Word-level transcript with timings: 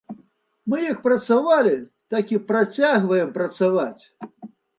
Мы 0.73 0.77
як 0.91 1.03
працавалі, 1.07 1.73
так 2.15 2.25
і 2.37 2.41
працягваем 2.49 3.29
працаваць. 3.37 4.03